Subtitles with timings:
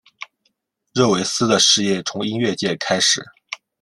[0.95, 3.23] 热维斯的事业从音乐界开始。